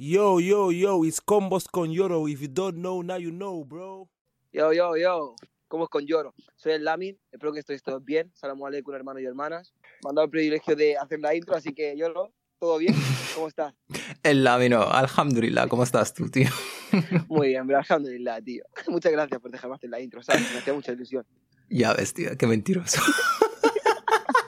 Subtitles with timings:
[0.00, 2.28] Yo, yo, yo, it's Combos con Yoro.
[2.28, 4.08] If you don't know, now you know, bro.
[4.52, 5.34] Yo, yo, yo.
[5.66, 6.34] ¿Cómo es con lloro?
[6.54, 8.30] Soy el Lamin, espero que estéis todos bien.
[8.32, 9.74] Salam aleikum, hermanos y hermanas.
[10.04, 12.32] Me han dado el privilegio de hacer la intro, así que lloro.
[12.60, 12.94] ¿Todo bien?
[13.34, 13.74] ¿Cómo estás?
[14.22, 16.48] El Lamino, alhamdulillah, ¿cómo estás tú, tío?
[17.28, 18.62] Muy bien, bro, alhamdulillah, tío.
[18.86, 20.42] Muchas gracias por dejarme hacer la intro, ¿sabes?
[20.52, 21.26] Me hacía mucha ilusión.
[21.68, 23.00] Ya ves, tío, qué mentiroso.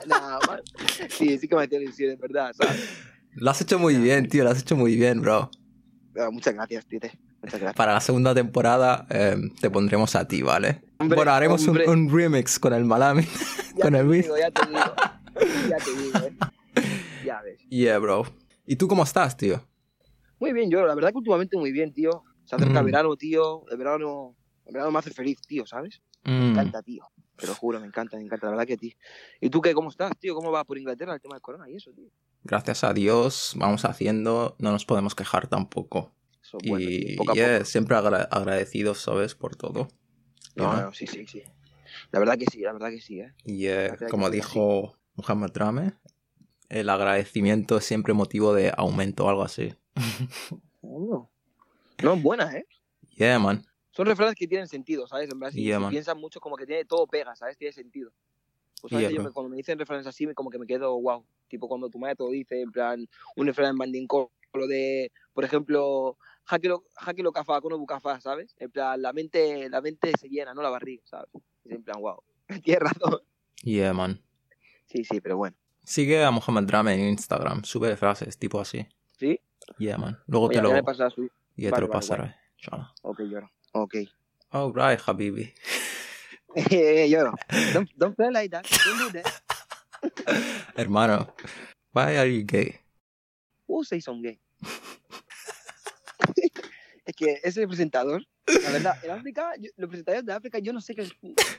[0.07, 0.61] Nada, man.
[1.09, 3.10] Sí, sí que me hacía ilusión, es verdad, ¿sabes?
[3.35, 5.49] Lo has hecho muy bien, tío, lo has hecho muy bien, bro.
[6.13, 6.99] Pero muchas gracias, tío.
[7.41, 7.75] Muchas gracias.
[7.75, 10.81] Para la segunda temporada eh, te pondremos a ti, ¿vale?
[10.99, 13.23] Hombre, bueno, haremos un, remix con el Malami,
[13.75, 14.23] Ya con te el Wiz.
[14.25, 14.95] digo, ya te digo.
[15.69, 16.33] Ya te digo, eh.
[17.23, 17.59] Ya ves.
[17.69, 18.23] Yeah, bro.
[18.65, 19.61] ¿Y tú cómo estás, tío?
[20.39, 22.23] Muy bien, yo, la verdad que últimamente muy bien, tío.
[22.43, 22.85] Se acerca Mm.
[22.85, 23.63] verano, tío.
[23.69, 24.35] El verano,
[24.65, 26.01] el verano me hace feliz, tío, ¿sabes?
[26.23, 27.05] Me Mm, encanta, tío.
[27.37, 28.95] Te lo juro, me encanta, me encanta, la verdad que a ti.
[29.39, 30.35] ¿Y tú qué, cómo estás, tío?
[30.35, 32.09] ¿Cómo va por Inglaterra el tema del corona y eso, tío?
[32.43, 36.13] Gracias a Dios vamos haciendo, no nos podemos quejar tampoco.
[36.41, 37.65] Eso bueno, y poco yeah, poco.
[37.65, 39.35] siempre agra- agradecidos, ¿sabes?
[39.35, 39.87] Por todo.
[40.55, 40.81] No, Yeah.
[40.81, 41.43] no, sí, sí, sí.
[42.11, 43.33] La verdad que sí, la verdad que sí, ¿eh?
[43.45, 45.93] Y Gracias, como que sí, dijo Muhammad Rame,
[46.69, 49.73] el agradecimiento es siempre motivo de aumento o algo así.
[50.81, 51.31] No,
[52.01, 52.65] no buenas, ¿eh?
[53.15, 53.65] Yeah, man.
[53.91, 55.29] Son refranes que tienen sentido, ¿sabes?
[55.29, 55.91] En verdad, si, Yeah, si man.
[55.91, 57.57] piensas mucho, como que tiene todo pega, ¿sabes?
[57.57, 58.11] Tiene sentido.
[58.81, 61.23] Pues Yo me- cuando me dicen refranes así, me- como que me quedo wow.
[61.47, 65.11] Tipo cuando tu madre te lo dice, en plan, un refrán en Mandinko, lo de,
[65.33, 68.55] por ejemplo, jaquelo, jaquelo cafá, con bucafá, ¿sabes?
[68.57, 71.29] En plan, la mente, la mente se llena, no la barriga, ¿sabes?
[71.65, 72.21] Es en plan, wow.
[72.63, 73.19] Tienes razón.
[73.63, 74.21] Yeah, man.
[74.87, 75.55] Sí, sí, pero bueno.
[75.83, 78.85] Sigue a Muhammad Rame en Instagram, sube frases tipo así.
[79.17, 79.39] ¿Sí?
[79.77, 80.17] Yeah, man.
[80.27, 81.29] Luego Oye, te ya lo, me pasas a su...
[81.55, 82.35] yeah, te Vale, lo vale, pasaré.
[82.57, 82.93] Inshallah.
[83.03, 83.51] Ok, lloro.
[83.73, 83.95] Ok.
[84.49, 85.53] Alright, Habibi.
[86.55, 87.33] Eh, lloro.
[87.73, 88.65] Don't, don't play like that.
[88.85, 89.25] Don't do that.
[90.75, 91.33] Hermano,
[91.93, 92.79] why are you gay?
[93.67, 94.39] Who say son gay?
[97.05, 100.81] es que ese presentador, la verdad, en África, yo- los presentadores de África, yo no
[100.81, 101.07] sé qué.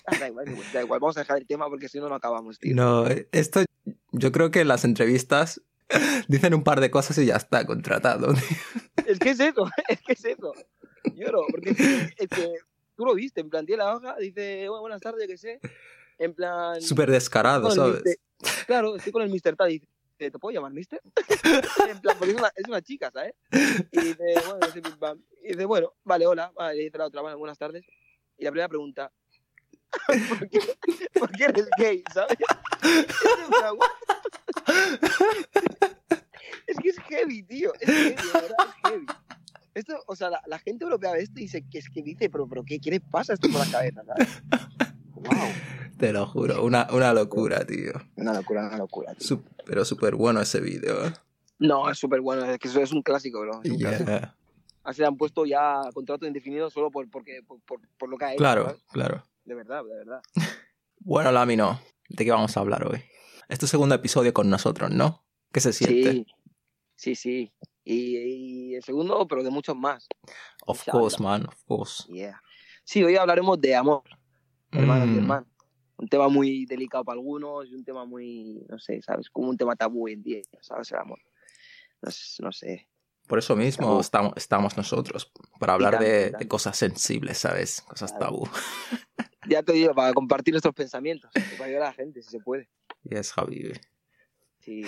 [0.06, 2.58] Ah, da igual, da igual, vamos a dejar el tema porque si no, no acabamos,
[2.58, 2.74] tío.
[2.74, 3.64] No, esto
[4.12, 5.62] yo creo que las entrevistas
[6.28, 8.34] dicen un par de cosas y ya está contratado.
[9.06, 10.52] Es que es eso, es que es eso.
[11.14, 12.48] Lloro, porque es que, es que
[12.96, 15.60] tú lo viste, en plan, tiene la hoja, dice, "Bueno, buenas tardes, qué sé.
[16.18, 16.80] En plan.
[16.80, 18.02] Súper descarado, ¿sabes?
[18.04, 19.56] mister- Claro, estoy con el Mr.
[19.56, 21.00] Tal y dice, ¿te puedo llamar Mister?
[21.88, 23.34] en plan, porque es una, es una chica, ¿sabes?
[23.92, 25.20] Y dice, bueno.
[25.42, 26.52] Y dice, bueno, vale, hola.
[26.54, 27.84] Vale, le dice la otra, bueno, buenas tardes.
[28.38, 29.12] Y la primera pregunta,
[30.06, 30.60] ¿por qué,
[31.18, 32.36] por qué eres gay, sabes?
[36.66, 37.72] Es que es heavy, tío.
[37.80, 39.06] Es heavy, verdad, es heavy.
[39.74, 42.28] Esto, o sea, la, la gente europea ve esto y dice, que es que dice,
[42.28, 44.28] pero, pero ¿qué, ¿qué le pasa esto por la cabeza, sabes?
[45.14, 45.36] Wow.
[45.98, 47.92] Te lo juro, una, una locura, tío.
[48.16, 49.24] Una locura, una locura, tío.
[49.28, 51.06] Sup- pero súper bueno ese vídeo.
[51.06, 51.12] ¿eh?
[51.60, 53.60] No, es súper bueno, es que eso es un clásico, bro.
[53.62, 54.10] es un clásico.
[54.10, 54.36] Yeah.
[54.82, 58.24] Así le han puesto ya contrato indefinido solo por, porque, por, por, por lo que
[58.24, 58.38] ha hecho.
[58.38, 58.82] Claro, ¿sabes?
[58.90, 59.24] claro.
[59.44, 60.20] De verdad, de verdad.
[61.04, 63.00] Bueno, Lamino, ¿de qué vamos a hablar hoy?
[63.48, 65.24] Es tu segundo episodio con nosotros, ¿no?
[65.52, 66.12] ¿Qué se siente?
[66.12, 66.26] Sí,
[66.96, 67.52] sí, sí.
[67.84, 70.06] Y, y el segundo, pero de muchos más.
[70.66, 71.00] Of Inshallah.
[71.00, 72.04] course, man, of course.
[72.12, 72.40] Yeah.
[72.84, 74.02] Sí, hoy hablaremos de amor,
[74.72, 75.48] hermanos y Mm, hermanas.
[75.96, 79.30] Un tema muy delicado para algunos y un tema muy, no sé, ¿sabes?
[79.30, 80.90] Como un tema tabú hoy en día, ¿sabes?
[80.92, 81.20] El amor.
[82.00, 82.88] No, sé- no sé.
[83.28, 84.00] Por eso mismo Tabú.
[84.00, 87.82] estamos, estamos nosotros, para hablar de, y cosas sensibles, ¿sabes?
[87.82, 88.48] Cosas tabú.
[89.48, 92.38] Ya te digo, para compartir nuestros pensamientos, y para ayudar a la gente, si se
[92.38, 92.68] puede.
[93.02, 93.72] Yes, Javi.
[94.60, 94.82] Sí.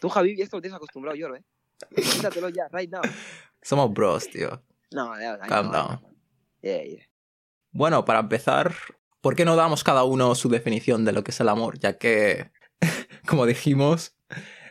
[0.00, 1.44] Tú, Javi, esto lo tienes acostumbrado, yo, ¿eh?
[1.94, 3.02] Quítatelo ya, right now.
[3.62, 4.62] Somos bros, tío.
[4.90, 6.00] No, ya, Calm no, down.
[6.62, 7.02] Yeah, yeah.
[7.70, 8.74] Bueno, para empezar,
[9.20, 11.78] ¿por qué no damos cada uno su definición de lo que es el amor?
[11.78, 12.50] Ya que,
[13.26, 14.16] como dijimos,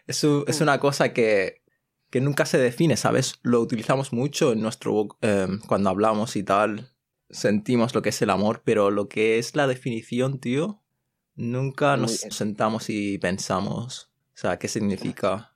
[0.08, 1.64] es, es una cosa que,
[2.10, 3.40] que nunca se define, ¿sabes?
[3.42, 6.94] Lo utilizamos mucho en nuestro em, cuando hablamos y tal.
[7.30, 10.84] Sentimos lo que es el amor, pero lo que es la definición, tío,
[11.36, 12.32] nunca Muy nos bien.
[12.32, 14.12] sentamos y pensamos.
[14.34, 15.51] O sea, ¿qué significa?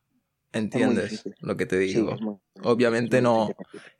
[0.55, 2.41] ¿Entiendes lo que te digo?
[2.63, 3.49] Obviamente no,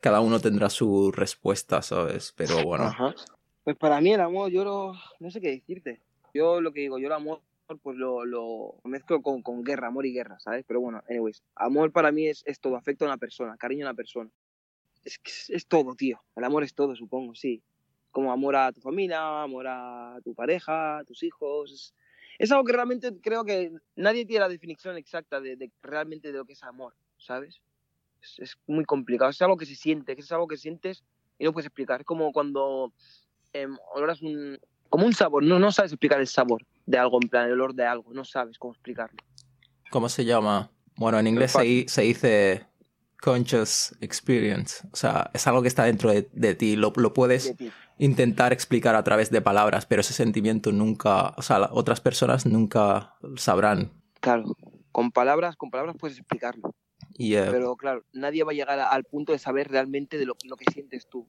[0.00, 2.32] cada uno tendrá su respuesta, ¿sabes?
[2.34, 2.84] Pero bueno.
[2.84, 3.14] Ajá.
[3.62, 6.00] Pues para mí el amor, yo lo, no sé qué decirte.
[6.32, 7.42] Yo lo que digo, yo el amor,
[7.82, 10.64] pues lo, lo mezclo con, con guerra, amor y guerra, ¿sabes?
[10.66, 13.90] Pero bueno, anyways, amor para mí es, es todo, afecto a una persona, cariño a
[13.90, 14.30] una persona.
[15.04, 16.22] Es, es, es todo, tío.
[16.36, 17.62] El amor es todo, supongo, sí.
[18.10, 21.94] Como amor a tu familia, amor a tu pareja, a tus hijos.
[22.38, 26.38] Es, algo que realmente creo que nadie tiene la definición exacta de, de realmente de
[26.38, 27.60] lo que es amor, ¿sabes?
[28.22, 29.30] Es, es muy complicado.
[29.30, 31.04] Es algo que se siente, es algo que sientes
[31.38, 32.00] y no puedes explicar.
[32.00, 32.92] Es como cuando
[33.52, 34.58] em, oloras un.
[34.88, 37.74] como un sabor, no, no sabes explicar el sabor de algo, en plan, el olor
[37.74, 39.16] de algo, no sabes cómo explicarlo.
[39.90, 40.70] ¿Cómo se llama?
[40.96, 42.66] Bueno, en inglés se, se dice
[43.20, 44.86] conscious experience.
[44.92, 46.76] O sea, es algo que está dentro de, de ti.
[46.76, 47.70] Lo, lo puedes ti.
[47.98, 53.16] intentar explicar a través de palabras, pero ese sentimiento nunca, o sea, otras personas nunca
[53.36, 53.92] sabrán.
[54.20, 54.44] Claro,
[54.92, 56.74] con palabras, con palabras puedes explicarlo.
[57.18, 60.70] Pero claro, nadie va a llegar al punto de saber realmente de lo, lo que
[60.72, 61.28] sientes tú.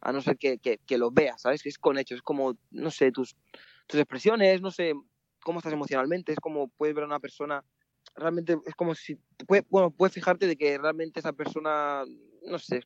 [0.00, 1.62] A no ser que, que, que lo veas, ¿sabes?
[1.62, 3.36] Que es con hechos, es como, no sé, tus,
[3.86, 4.94] tus expresiones, no sé,
[5.42, 7.64] cómo estás emocionalmente, es como puedes ver a una persona,
[8.16, 9.16] realmente es como si,
[9.46, 12.04] puede, bueno, puedes fijarte de que realmente esa persona,
[12.46, 12.82] no sé,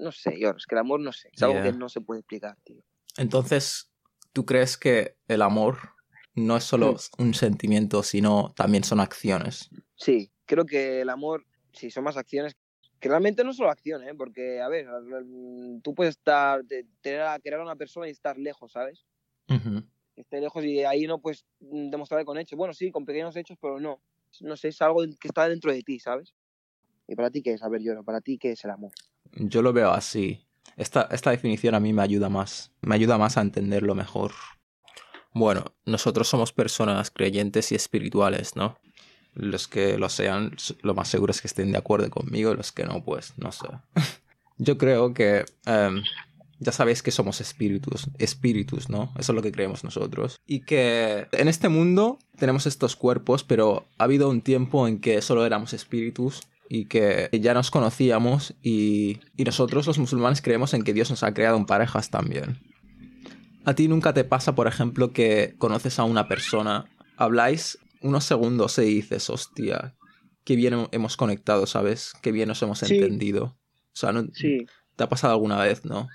[0.00, 1.72] no sé, yo, es que el amor no sé, es algo Yeah.
[1.72, 2.82] que no se puede explicar, tío.
[3.16, 3.90] entonces,
[4.32, 5.78] ¿tú crees que el amor
[6.34, 9.70] no es solo un sentimiento, sino también son acciones?
[9.96, 12.56] Sí, creo que el amor, sí, son más acciones.
[13.00, 14.14] Que realmente no solo acciones, ¿eh?
[14.16, 18.10] porque, a ver, mm, tú puedes estar, te- tener a, querer a una persona y
[18.10, 19.04] estar lejos, ¿sabes?
[20.16, 22.56] Estar lejos y ahí no puedes mm, demostrar con hechos.
[22.56, 24.00] Bueno, sí, con pequeños hechos, pero no.
[24.40, 26.34] No sé, es algo que está dentro de ti, ¿sabes?
[27.06, 27.62] ¿Y para ti qué es?
[27.62, 28.92] A ver, yo, para ti qué es el amor?
[29.32, 30.46] Yo lo veo así.
[30.76, 32.72] Esta, esta definición a mí me ayuda más.
[32.80, 34.32] Me ayuda más a entenderlo mejor.
[35.32, 38.78] Bueno, nosotros somos personas creyentes y espirituales, ¿no?
[39.34, 42.70] Los que lo sean, lo más seguro es que estén de acuerdo conmigo, y los
[42.70, 43.66] que no, pues no sé.
[44.58, 46.04] Yo creo que em,
[46.60, 49.12] ya sabéis que somos espíritus, espíritus, ¿no?
[49.18, 50.36] Eso es lo que creemos nosotros.
[50.46, 55.20] Y que en este mundo tenemos estos cuerpos, pero ha habido un tiempo en que
[55.22, 60.82] solo éramos espíritus y que ya nos conocíamos y, y nosotros los musulmanes creemos en
[60.82, 62.58] que Dios nos ha creado en parejas también.
[63.64, 66.84] ¿A ti nunca te pasa, por ejemplo, que conoces a una persona,
[67.16, 69.94] habláis unos segundos y dices, hostia,
[70.44, 72.12] qué bien hemos conectado, ¿sabes?
[72.20, 72.94] Qué bien nos hemos Sí.
[72.96, 73.56] entendido.
[73.94, 74.66] O sea, ¿no, Sí,
[74.96, 76.08] ¿te ha pasado alguna vez, no?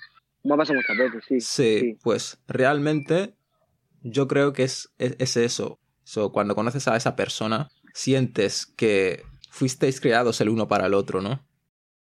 [0.44, 1.40] Me ha pasado muchas veces, sí.
[1.40, 1.98] Sí, sí.
[2.02, 3.34] pues realmente
[4.02, 5.78] yo creo que es, es, es eso.
[6.04, 11.20] So, cuando conoces a esa persona, sientes que fuisteis creados el uno para el otro,
[11.20, 11.46] ¿no?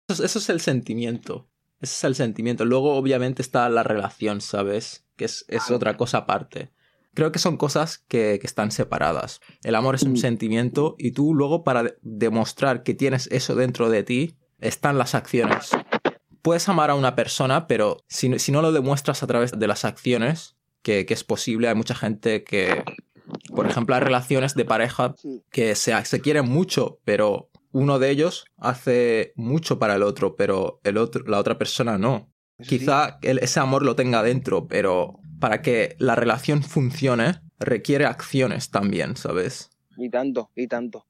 [0.09, 1.49] Eso, es- eso es el sentimiento.
[1.81, 2.65] Ese es el sentimiento.
[2.65, 5.07] Luego, obviamente, está la relación, ¿sabes?
[5.17, 6.71] Que es, es otra cosa aparte.
[7.15, 9.41] Creo que son cosas que, que están separadas.
[9.65, 10.17] El amor es un Mm.
[10.19, 15.15] sentimiento y tú luego para de- demostrar que tienes eso dentro de ti, están las
[15.15, 15.71] acciones
[16.43, 19.67] puedes amar a una persona, pero si, no- si no lo demuestras a través de
[19.67, 22.83] las acciones, que, que es posible, hay mucha gente que,
[23.55, 25.15] por ejemplo, hay relaciones de pareja
[25.51, 30.81] que se, se quieren mucho, pero uno de ellos hace mucho para el otro, pero
[30.85, 32.31] el otro, la otra persona no.
[32.59, 32.79] eso sí.
[32.79, 38.71] Quizá el- ese amor lo tenga dentro, pero para que la relación funcione, requiere acciones
[38.71, 39.71] también, ¿sabes?
[39.99, 41.07] Y tanto, y tanto,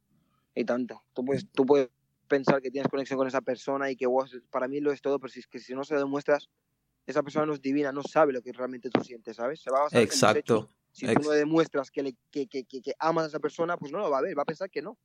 [0.54, 1.02] y tanto.
[1.14, 1.88] Tú puedes, tú puedes
[2.30, 5.18] pensar que tienes conexión con esa persona y que vos, para mí lo es todo,
[5.18, 6.48] pero si es que si no se lo demuestras,
[7.06, 9.60] esa persona no es divina, no sabe lo que realmente tú sientes, ¿sabes?
[9.60, 10.22] Se va a basar en tus hechos.
[10.22, 10.70] Exacto.
[10.92, 13.92] Si tú no demuestras que, le, que, que, que, que amas a esa persona, pues
[13.92, 14.96] no lo va a ver, va a pensar que no.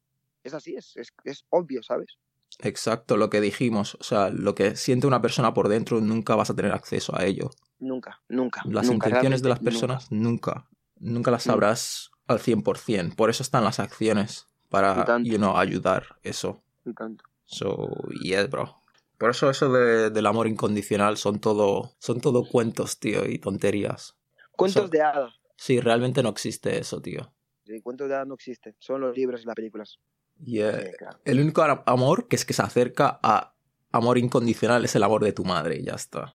[0.44, 2.18] Es así, es, es, es obvio, ¿sabes?
[2.60, 3.96] Exacto, lo que dijimos.
[4.00, 7.26] O sea, lo que siente una persona por dentro nunca vas a tener acceso a
[7.26, 7.50] ello.
[7.80, 8.62] Nunca, nunca.
[8.66, 10.68] Las nunca, intenciones de las personas nunca.
[10.98, 13.16] Nunca las sabrás al 100%.
[13.16, 14.48] Por eso están las acciones.
[14.70, 16.65] Para, you know, ayudar eso.
[16.86, 17.24] Y tanto.
[17.46, 17.90] So,
[18.22, 18.82] yes, bro.
[19.18, 24.16] Por eso eso de- del amor incondicional son todo, son todo cuentos, tío, y tonterías.
[24.52, 25.34] Cuentos de hadas.
[25.58, 27.32] Sí, realmente no existe eso, tío.
[27.66, 30.00] Sí, cuentos de hadas no existen, son los libros y las películas.
[30.46, 31.20] Y eh, Sí, claro.
[31.24, 33.56] el único amor que es que se acerca a
[33.92, 36.36] amor incondicional es el amor de tu madre, y ya está.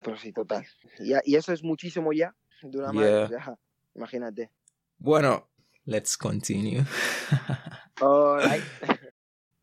[0.00, 0.64] Pero sí, total.
[1.00, 3.58] Y, y eso es muchísimo ya de una madre, o sea,
[3.94, 4.50] imagínate.
[4.98, 5.48] Bueno,
[5.84, 6.84] let's continue.
[8.00, 8.62] Alright.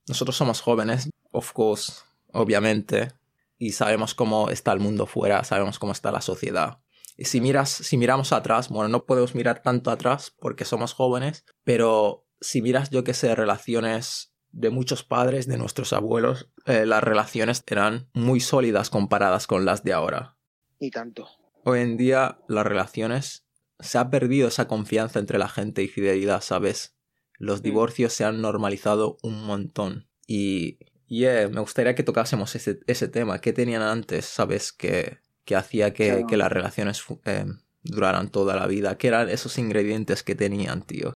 [0.10, 1.94] Nosotros somos jóvenes, of course,
[2.34, 3.14] obviamente,
[3.60, 6.80] y sabemos cómo está el mundo fuera, sabemos cómo está la sociedad.
[7.16, 11.46] Y si miras, si miramos atrás, bueno, no podemos mirar tanto atrás porque somos jóvenes,
[11.64, 17.04] pero si miras, yo que sé, relaciones de muchos padres, de nuestros abuelos, eh, las
[17.04, 20.38] relaciones eran muy sólidas comparadas con las de ahora.
[20.80, 21.28] Y tanto.
[21.66, 23.46] Hoy en día las relaciones
[23.80, 26.96] se ha perdido esa confianza entre la gente y fidelidad, ¿sabes?
[27.40, 27.64] Los Mm.
[27.64, 30.08] divorcios se han normalizado un montón.
[30.28, 30.78] Y,
[31.08, 33.42] yeah, me gustaría que tocásemos ese, ese tema.
[33.42, 34.72] ¿Qué tenían antes, sabes?
[34.72, 36.28] Que, que hacía que, Claro.
[36.28, 37.46] que las relaciones eh,
[37.82, 38.98] duraran toda la vida.
[38.98, 41.14] ¿Qué eran esos ingredientes que tenían, tío?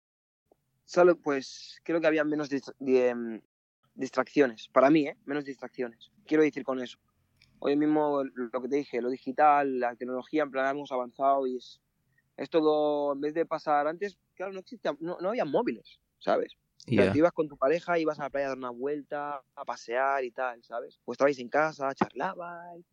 [0.85, 3.41] Solo, pues, creo que había menos dis- di- em,
[3.95, 4.69] distracciones.
[4.69, 5.17] Para mí, ¿eh?
[5.25, 6.11] Menos distracciones.
[6.25, 6.97] Quiero decir con eso.
[7.59, 11.57] Hoy mismo, lo que te dije, lo digital, la tecnología, en plan, hemos avanzado y
[11.57, 11.79] es,
[12.35, 16.53] es todo, en vez de pasar antes, claro, no existía, no, no había móviles, ¿sabes?
[16.85, 17.11] Yeah.
[17.11, 20.23] tú ibas con tu pareja, ibas a la playa a dar una vuelta, a pasear
[20.23, 20.99] y tal, ¿sabes?
[21.05, 22.85] O estabais en casa, charlabais,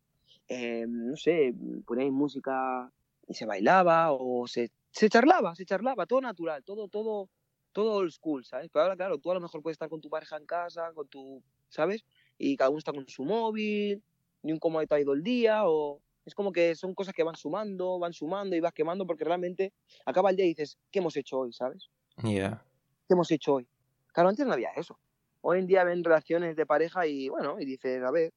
[0.47, 1.53] eh, no sé,
[1.85, 2.89] poníais música
[3.27, 7.29] y se bailaba, o se, se charlaba, se charlaba, todo natural, todo, todo,
[7.73, 8.69] todo old school, ¿sabes?
[8.71, 11.07] Pero ahora, claro, tú a lo mejor puedes estar con tu pareja en casa, con
[11.07, 12.05] tu, ¿sabes?
[12.41, 14.01] y cada uno está con su móvil,
[14.41, 17.35] ni un cómo ha ido el día, o es como que son cosas que van
[17.35, 19.73] sumando, van sumando y vas quemando porque realmente
[20.05, 21.89] acaba el día y dices, ¿qué hemos hecho hoy, sabes?
[22.23, 22.63] Yeah.
[23.11, 23.67] ¿Qué hemos hecho hoy?
[24.13, 24.97] Claro, antes no había eso.
[25.41, 28.31] Hoy en día ven relaciones de pareja y bueno, y dices, a ver,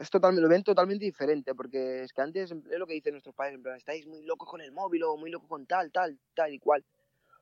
[0.00, 3.60] es lo ven totalmente diferente, porque es que antes es lo que dicen nuestros padres,
[3.76, 6.84] estáis muy locos con el móvil o muy locos con tal, tal, tal y cual.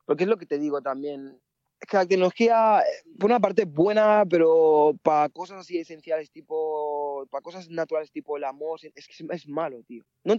[0.05, 1.41] Porque es lo que te digo también,
[1.81, 6.31] es que la tecnología, eh, por una parte es buena, pero para cosas así esenciales,
[6.31, 10.05] tipo, para cosas naturales, tipo el amor, es que es malo, tío.
[10.23, 10.39] No en,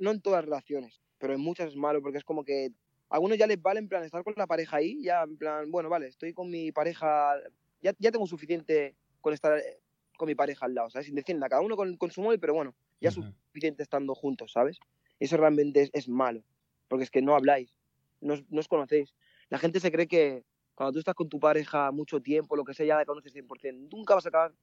[0.00, 2.72] no en todas las relaciones, pero en muchas es malo, porque es como que
[3.14, 5.70] a algunos ya les vale en plan estar con la pareja ahí, ya en plan,
[5.70, 7.36] bueno, vale, estoy con mi pareja,
[7.80, 9.80] ya, ya tengo suficiente con estar eh,
[10.16, 11.06] con mi pareja al lado, ¿sabes?
[11.06, 14.14] Sin decir nada, cada uno con, con su móvil, pero bueno, ya es suficiente estando
[14.14, 14.78] juntos, ¿sabes?
[15.18, 16.44] Eso realmente es, es malo,
[16.88, 17.76] porque es que no habláis,
[18.20, 19.14] no, os- no os conocéis.
[19.48, 20.44] La gente se cree que
[20.74, 23.88] cuando tú estás con tu pareja mucho tiempo, lo que sea, ya la conoces 100%.
[23.96, 24.54] Nunca vas a acabar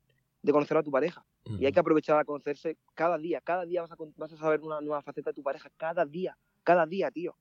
[0.42, 1.26] de conocer a tu pareja.
[1.58, 3.40] Y hay que aprovechar a conocerse cada día.
[3.42, 5.70] Cada día vas a, vas a saber una nueva faceta de tu pareja.
[5.78, 6.38] Cada día.
[6.64, 7.38] Cada día, tío.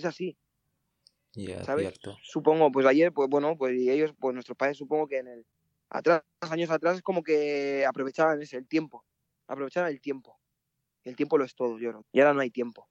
[0.00, 0.38] Es así,
[1.34, 1.84] Yeah, ¿sabes?
[1.84, 2.16] cierto.
[2.22, 5.46] Supongo, pues ayer, pues bueno, pues y ellos, pues nuestros padres, supongo que en el.
[5.90, 9.04] Atrás, años atrás, es como que aprovechaban ese, el tiempo.
[9.48, 10.38] Aprovechaban el tiempo.
[11.04, 12.06] El tiempo lo es todo, yo creo.
[12.12, 12.88] Y ahora no hay tiempo.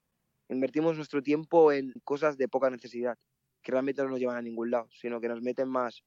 [0.50, 3.18] Invertimos nuestro tiempo en cosas de poca necesidad,
[3.62, 6.04] que realmente no nos llevan a ningún lado, sino que nos meten más,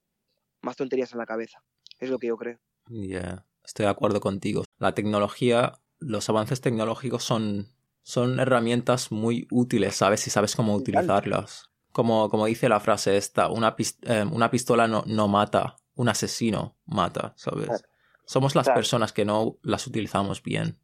[0.63, 1.65] más tonterías en la cabeza.
[1.99, 2.59] Es lo que yo creo.
[2.89, 4.65] Yeah, estoy de acuerdo contigo.
[4.79, 7.69] La tecnología, los avances tecnológicos son,
[8.03, 10.21] son herramientas muy útiles, ¿sabes?
[10.21, 11.69] Si sabes cómo utilizarlas.
[11.93, 16.09] Como, como dice la frase esta, una, pis- eh, una pistola no, no mata, un
[16.09, 17.67] asesino mata, ¿sabes?
[17.67, 17.85] Claro.
[18.25, 18.79] Somos las Claro.
[18.79, 20.79] personas que no las utilizamos bien.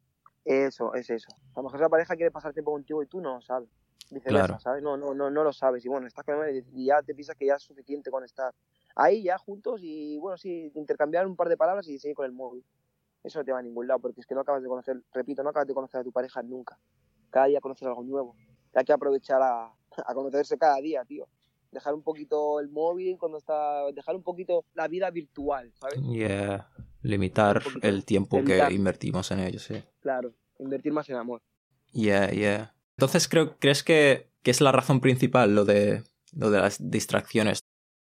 [0.45, 1.29] Eso, es eso.
[1.55, 3.69] A lo mejor esa pareja quiere pasar tiempo contigo y tú no sabes.
[4.11, 4.61] Viceversa, Claro.
[4.61, 4.83] ¿sabes?
[4.83, 5.85] No, no, no, no lo sabes.
[5.85, 8.55] Y bueno, estás con él y ya te piensas que ya es suficiente con estar
[8.97, 12.33] ahí ya juntos y bueno, sí, intercambiar un par de palabras y seguir con el
[12.33, 12.65] móvil.
[13.23, 15.43] Eso no te va a ningún lado porque es que no acabas de conocer, repito,
[15.43, 16.79] no acabas de conocer a tu pareja nunca.
[17.30, 18.35] Cada día conoces algo nuevo.
[18.75, 19.73] Hay que aprovechar a,
[20.06, 21.26] a conocerse cada día, tío.
[21.70, 23.90] Dejar un poquito el móvil cuando está.
[23.92, 26.00] Dejar un poquito la vida virtual, ¿sabes?
[26.02, 26.70] Yeah.
[27.02, 28.68] Limitar el tiempo Limitar.
[28.68, 29.82] que invertimos en ello, sí.
[30.00, 30.32] Claro.
[30.58, 31.42] Invertir más en amor.
[31.92, 32.75] Yeah, yeah.
[32.97, 37.61] Entonces, creo, ¿crees que, que es la razón principal lo de, lo de las distracciones?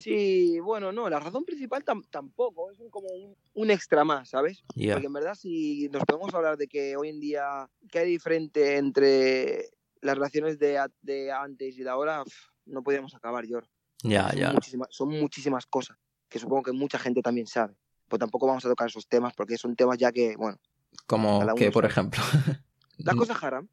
[0.01, 4.63] Sí, bueno, no, la razón principal tam- tampoco, es como un, un extra más, ¿sabes?
[4.75, 4.95] Yeah.
[4.95, 8.77] Porque en verdad si nos podemos hablar de que hoy en día, ¿qué hay diferente
[8.77, 12.23] entre las relaciones de, de antes y de ahora?
[12.23, 12.37] Pf,
[12.67, 13.59] no podríamos acabar, yo.
[14.05, 14.55] Ya, ya.
[14.91, 15.97] son muchísimas cosas
[16.29, 17.75] que supongo que mucha gente también sabe.
[18.07, 20.59] Pues tampoco vamos a tocar esos temas porque son temas ya que, bueno,
[21.07, 21.93] Como que, por sabe.
[21.93, 22.21] ejemplo,
[22.99, 23.69] las cosas haram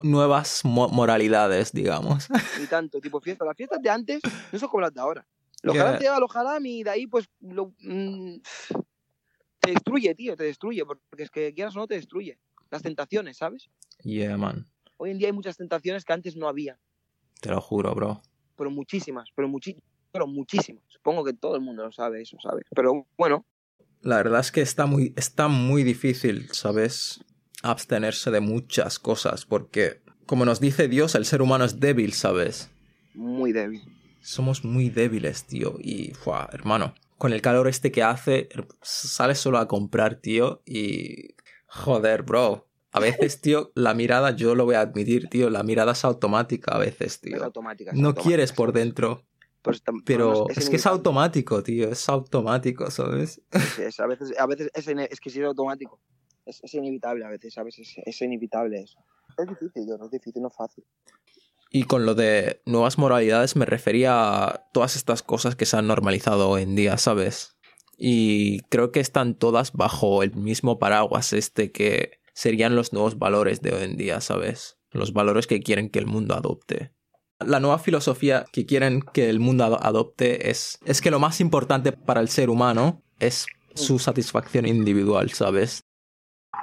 [0.00, 2.28] nuevas mo- moralidades, digamos.
[2.62, 3.46] y tanto, tipo fiestas.
[3.48, 5.26] Las fiestas de antes no son como las de ahora.
[5.62, 5.82] Ya.
[5.82, 8.36] haram te lleva a los haram y de ahí pues lo, mm,
[9.60, 12.38] te destruye, tío, te destruye, porque es que quieras o no te destruye.
[12.70, 13.68] Las tentaciones, ¿sabes?
[14.02, 14.66] Yeah, man.
[14.98, 16.78] Hoy en día hay muchas tentaciones que antes no había,
[17.40, 18.20] Te lo juro, bro.
[18.56, 19.76] pero muchísimas, pero, muchi
[20.12, 20.82] pero muchísimas.
[20.88, 22.64] Supongo que todo el mundo lo sabe eso, ¿sabes?
[22.74, 23.44] Pero bueno,
[24.00, 27.24] La verdad es que está muy, está muy difícil, ¿sabes?
[27.62, 32.70] Abstenerse de muchas cosas, porque, como nos dice Dios, el ser humano es débil, ¿sabes?
[33.14, 33.82] muy débil.
[34.28, 35.76] Somos muy débiles, tío.
[35.78, 38.50] Y, fuah, hermano, con el calor este que hace,
[38.82, 41.34] sales solo a comprar, tío, y...
[41.66, 42.68] Joder, bro.
[42.92, 46.74] A veces, tío, la mirada, yo lo voy a admitir, tío, la mirada es automática
[46.74, 47.42] a veces, Es tío.
[47.42, 47.92] automática.
[47.92, 49.24] es No automática, quieres por dentro,
[49.62, 53.40] Pero, es tam- pero no, es que es automático, tío, es automático, ¿sabes?
[53.78, 56.00] Es- a veces, a veces es, que si es automático.
[56.44, 58.98] Es, inevitable a veces, a veces es, es inevitable eso.
[59.38, 60.84] Es difícil, yo, no es difícil, no es fácil.
[61.70, 65.86] Y con lo de nuevas moralidades me refería a todas estas cosas que se han
[65.86, 67.58] normalizado hoy en día, ¿sabes?
[67.98, 73.60] Y creo que están todas bajo el mismo paraguas este que serían los nuevos valores
[73.60, 74.78] de hoy en día, ¿sabes?
[74.92, 76.92] Los valores que quieren que el mundo adopte.
[77.40, 81.40] La nueva filosofía que quieren que el mundo ado- adopte es, es que lo más
[81.40, 85.82] importante para el ser humano es su satisfacción individual, ¿sabes?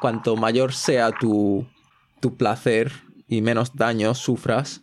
[0.02, 1.68] Cuanto mayor sea tu,
[2.22, 2.92] tu placer
[3.28, 4.82] y menos daño sufras,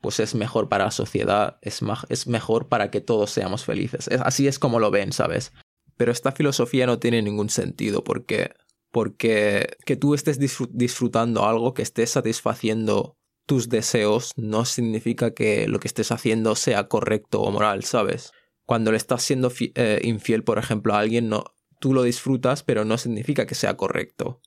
[0.00, 4.08] pues es mejor para la sociedad, es, es mejor para que todos seamos felices.
[4.08, 5.52] Es- así es como lo ven, ¿sabes?
[5.96, 8.52] Pero esta filosofía no tiene ningún sentido porque,
[8.90, 15.68] porque que tú estés disfrut- disfrutando algo, que estés satisfaciendo tus deseos, no significa que
[15.68, 18.32] lo que estés haciendo sea correcto o moral, ¿sabes?
[18.66, 21.44] Cuando le estás siendo eh, infiel, por ejemplo, a alguien, no,
[21.80, 24.40] tú lo disfrutas, pero no significa que sea correcto.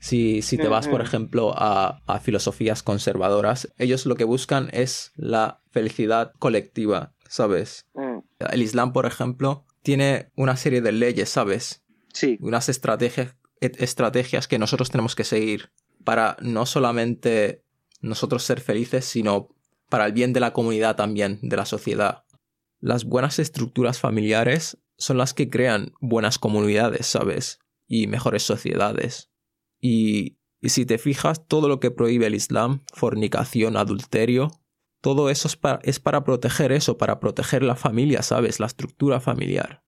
[0.00, 5.12] Si, si te vas, por ejemplo, a, a filosofías conservadoras, ellos lo que buscan es
[5.16, 7.86] la felicidad colectiva, ¿sabes?
[8.38, 11.82] El Islam, por ejemplo, tiene una serie de leyes, ¿sabes?
[12.12, 15.70] Sí, unas estrategias, estrategias que nosotros tenemos que seguir
[16.04, 17.64] para no solamente
[18.00, 19.48] nosotros ser felices, sino
[19.88, 22.24] para el bien de la comunidad también, de la sociedad.
[22.80, 27.58] Las buenas estructuras familiares son las que crean buenas comunidades, ¿sabes?
[27.86, 29.30] Y mejores sociedades.
[29.80, 34.50] Y, si te fijas, todo lo que prohíbe el Islam, fornicación, adulterio,
[35.00, 38.58] todo eso es para, es para proteger eso, para proteger la familia, ¿sabes?
[38.58, 39.84] La estructura familiar.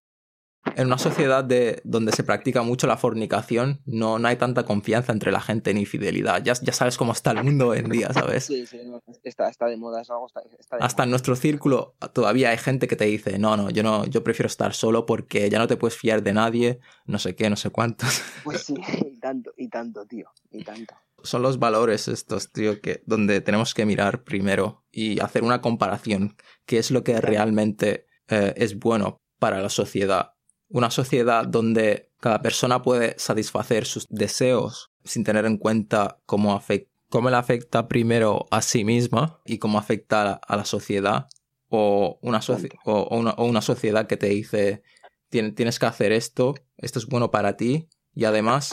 [0.75, 5.11] En una sociedad de, donde se practica mucho la fornicación, no, no hay tanta confianza
[5.11, 6.43] entre la gente ni fidelidad.
[6.43, 8.45] Ya, ya sabes cómo está el mundo hoy en día, ¿sabes?
[8.45, 11.35] sí, sí, no, está, está de moda, es algo está, está de Hasta en nuestro
[11.35, 15.05] círculo todavía hay gente que te dice, no, no, yo no, yo prefiero estar solo
[15.05, 18.21] porque ya no te puedes fiar de nadie, no sé qué, no sé cuántos.
[18.43, 18.75] Pues sí,
[19.05, 20.95] y tanto, y tanto, tío, y tanto.
[21.23, 26.35] Son los valores estos, tío, que donde tenemos que mirar primero y hacer una comparación,
[26.65, 30.33] qué es lo que realmente eh, es bueno para la sociedad.
[30.71, 36.87] Una sociedad donde cada persona puede satisfacer sus deseos sin tener en cuenta cómo, afec-
[37.09, 41.27] cómo le afecta primero a sí misma y cómo afecta a la, a la sociedad.
[41.69, 44.83] O una, soci- o, o una, o una sociedad que te dice,
[45.29, 48.71] "Tien- tienes que hacer esto, esto es bueno para ti y además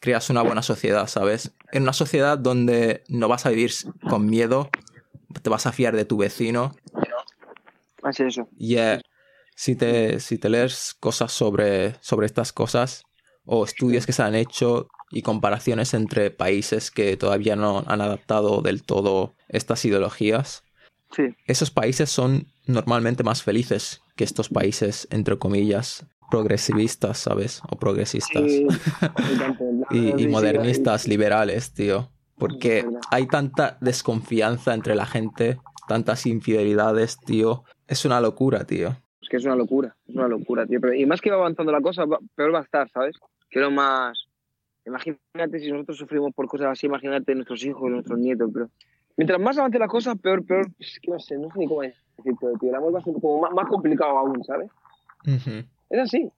[0.00, 1.52] creas una buena sociedad, ¿sabes?
[1.72, 3.72] En una sociedad donde no vas a vivir
[4.08, 4.70] con miedo,
[5.42, 6.74] te vas a fiar de tu vecino,
[8.02, 8.48] Así es eso.
[8.56, 9.00] y eh,
[9.60, 13.02] si, te, si te lees cosas sobre, sobre estas cosas
[13.44, 18.62] o estudios que se han hecho y comparaciones entre países que todavía no han adaptado
[18.62, 20.64] del todo estas ideologías,
[21.14, 27.60] Sí, esos países son normalmente más felices que estos países, entre comillas, progresivistas, ¿sabes?
[27.68, 28.44] O progresistas.
[28.44, 28.66] sí,
[29.90, 32.12] y modernistas, liberales, tío.
[32.38, 37.64] Porque hay tanta desconfianza entre la gente, tantas infidelidades, tío.
[37.88, 38.96] Es una locura, tío.
[39.30, 40.80] Que es una locura, es una locura, tío.
[40.80, 43.16] Pero, y más que va avanzando la cosa, peor va a estar, ¿sabes?
[43.48, 44.26] Que lo más...
[44.84, 48.68] Imagínate si nosotros sufrimos por cosas así, imagínate nuestros hijos, nuestros nietos, pero...
[49.16, 50.66] Mientras más avance la cosa, peor, peor...
[50.80, 52.70] Es que no sé, no sé ni cómo decirlo, tío.
[52.70, 54.68] El amor va a ser como más, más complicado aún, ¿sabes?
[55.90, 56.30] Es así,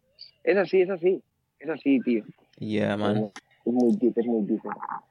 [0.45, 1.23] es así, es así.
[1.61, 2.25] Es así, tío.
[2.59, 3.31] Yeah, man.
[3.65, 4.61] Es muy deep, es muy deep.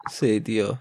[0.10, 0.80] Sí, tío.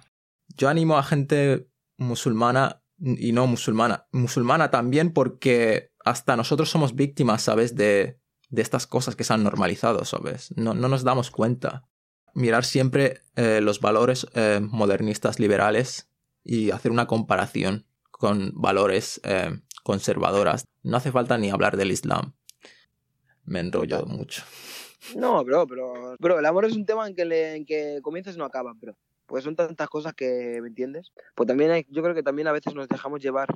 [0.56, 4.06] Yo animo a gente musulmana y no musulmana.
[4.10, 7.74] Musulmana también porque hasta nosotros somos víctimas, ¿sabes?
[7.74, 8.18] De,
[8.50, 10.52] de estas cosas que se han normalizado, ¿sabes?
[10.56, 11.86] No, no nos damos cuenta.
[12.34, 16.08] Mirar siempre eh, los valores eh, modernistas liberales
[16.44, 20.64] y hacer una comparación con valores eh, conservadoras.
[20.82, 22.34] No hace falta ni hablar del Islam.
[23.44, 24.42] Me enrollo mucho.
[25.16, 28.34] No, bro, pero, bro, el amor es un tema en que, le, en que comienzas
[28.36, 28.96] y no acabas, bro.
[29.26, 31.12] Pues son tantas cosas que, ¿me entiendes?
[31.34, 33.48] Pues también hay, yo creo que también a veces nos dejamos llevar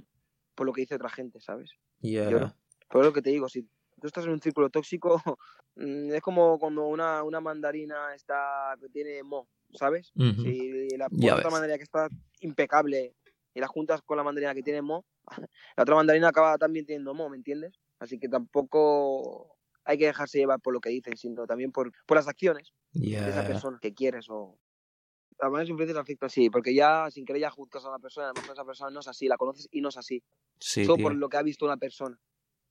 [0.54, 1.70] por lo que dice otra gente, ¿sabes?
[2.00, 2.28] Yeah.
[2.28, 3.62] Pero es lo que te digo, si
[4.00, 5.20] tú estás en un círculo tóxico,
[5.76, 10.12] mm, es como cuando una, una mandarina está que tiene mo, ¿sabes?
[10.14, 10.42] Ujú.
[10.42, 12.08] Si la otra mandarina que está
[12.40, 13.14] impecable
[13.54, 15.04] y la juntas con la mandarina que tiene mo,
[15.76, 17.80] la otra mandarina acaba también teniendo mo, ¿me entiendes?
[17.98, 22.16] Así que tampoco hay que dejarse llevar por lo que dicen, sino también por, por
[22.16, 24.58] las acciones de esa persona que quieres o...
[25.40, 28.30] Las malas influencias afectan así, porque ya sin querer ya juzgas a una persona, a
[28.30, 30.22] lo mejor esa persona no es así, la conoces y no es así
[30.60, 31.04] Sí, solo tío.
[31.06, 32.18] por lo que ha visto una persona.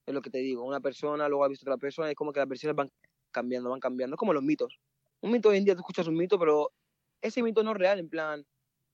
[0.05, 0.63] Es lo que te digo.
[0.63, 2.91] Una persona, luego ha visto otra persona, y es como que las versiones van
[3.31, 4.15] cambiando, van cambiando.
[4.15, 4.79] Es como los mitos.
[5.21, 6.71] Un mito hoy en día tú escuchas un mito, pero
[7.21, 8.45] ese mito no es real, en plan.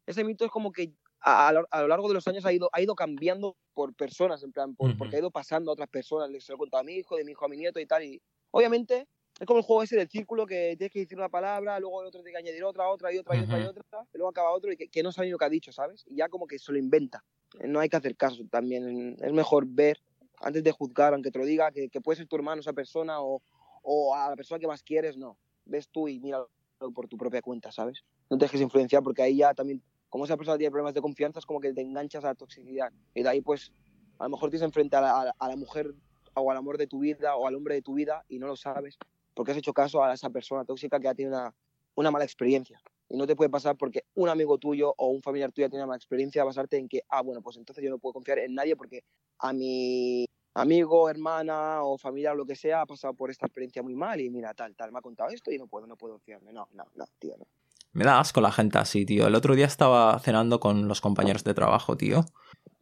[0.05, 2.53] Ese mito es como que a, a lo- a lo largo de los años ha
[2.53, 5.89] ido, ha ido cambiando por personas, en plan, por- porque ha ido pasando a otras
[5.89, 6.29] personas.
[6.43, 8.03] Se lo he contado a mi hijo, de mi hijo a mi nieto y tal.
[8.03, 9.08] Y obviamente
[9.39, 12.08] es como el juego ese del círculo que tienes que decir una palabra, luego el
[12.08, 14.52] otro tiene que añadir otra, otra y otra y otra y otra, y luego acaba
[14.52, 16.04] otro y que, que no sabe ni lo que ha dicho, ¿sabes?
[16.08, 17.23] Y ya como que se lo inventa
[17.63, 19.15] no hay que hacer caso también.
[19.21, 19.99] Es mejor ver
[20.41, 23.21] antes de juzgar, aunque te lo diga, que, que puede ser tu hermano esa persona
[23.21, 23.41] o,
[23.82, 25.38] o a la persona que más quieres, no.
[25.65, 26.49] Ves tú y míralo
[26.93, 28.04] por tu propia cuenta, ¿sabes?
[28.30, 31.39] No te dejes influenciar porque ahí ya también, como esa persona tiene problemas de confianza,
[31.39, 32.91] es como que te enganchas a la toxicidad.
[33.13, 33.71] Y de ahí, pues,
[34.19, 35.93] a lo mejor tienes enfrente a la- a la mujer
[36.36, 38.56] o al amor de tu vida o al hombre de tu vida y no lo
[38.56, 38.97] sabes
[39.39, 41.56] porque has hecho caso a esa persona tóxica que ha tenido una,
[41.95, 42.78] una mala experiencia.
[43.08, 45.88] Y no te puede pasar porque un amigo tuyo o un familiar tuyo tiene una
[45.88, 48.75] mala experiencia, basarte en que, ah, bueno, pues entonces yo no puedo confiar en nadie
[48.75, 49.06] porque
[49.38, 50.25] a mi
[50.56, 54.19] amigo, hermana o familiar o lo que sea ha pasado por esta experiencia muy mal
[54.19, 56.52] y mira, tal, tal, me ha contado esto y no puedo, no puedo fiarme.
[56.52, 57.45] No, no, no, tío, no.
[57.93, 59.25] Me da asco la gente así, tío.
[59.25, 62.25] El otro día estaba cenando con los compañeros de trabajo, tío.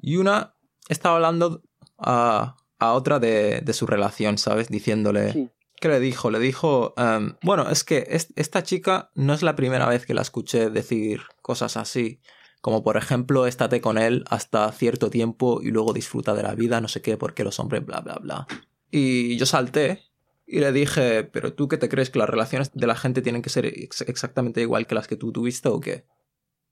[0.01, 0.55] Y una
[0.89, 1.61] estaba hablando
[1.99, 4.69] a, a otra de, de su relación, ¿sabes?
[4.69, 5.33] Diciéndole...
[5.33, 6.31] Sí, ¿Qué le dijo?
[6.31, 6.93] Le dijo...
[6.97, 10.69] em, bueno, es que es- esta chica no es la primera vez que la escuché
[10.69, 12.19] decir cosas así.
[12.61, 16.81] Como por ejemplo, estate con él hasta cierto tiempo y luego disfruta de la vida,
[16.81, 18.47] no sé qué, porque los hombres, bla, bla, bla.
[18.89, 20.03] Y yo salté
[20.47, 23.41] Y le dije, ¿pero tú qué te crees que las relaciones de la gente tienen
[23.41, 26.05] que ser ex- exactamente igual que las que tú tuviste o qué?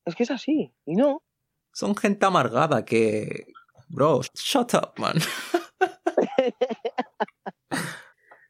[0.05, 1.21] Es que es así, y no.
[1.73, 3.47] Son gente amargada que...
[3.89, 5.17] Bro, shut up, man.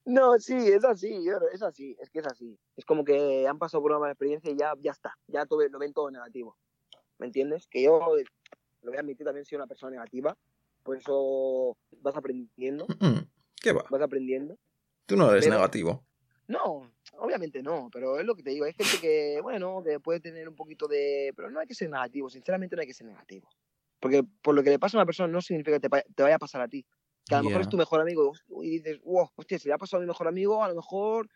[0.05, 2.57] No, sí, es así, es así, es que es así.
[2.75, 5.67] Es como que han pasado por una mala experiencia y ya, ya está, ya todo,
[5.67, 6.57] lo ven todo negativo.
[7.17, 7.67] ¿Me entiendes?
[7.67, 10.37] Que yo, lo voy a admitir, también soy una persona negativa,
[10.83, 13.21] por eso vas aprendiendo, Mm,
[13.61, 13.83] ¿Qué va?
[13.89, 14.57] vas aprendiendo.
[15.07, 16.05] Tú no eres Pero- negativo.
[16.47, 20.19] No, obviamente no, pero es lo que te digo, hay gente que, bueno, que puede
[20.19, 21.33] tener un poquito de...
[21.35, 23.49] Pero no hay que ser negativo, sinceramente no hay que ser negativo.
[23.99, 26.39] Porque por lo que le pasa a una persona no significa que te vaya a
[26.39, 26.85] pasar a ti.
[27.25, 29.77] Que a lo mejor es tu mejor amigo y dices, wow, hostia, si le ha
[29.77, 31.27] pasado a mi mejor amigo, a lo mejor,